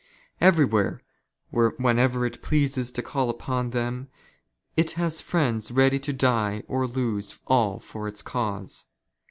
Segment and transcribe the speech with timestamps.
[0.41, 0.99] Everywhere,
[1.51, 4.07] when'' ever it pleases to call upon them,
[4.75, 8.87] it has friends ready to die or lose" all for its cause.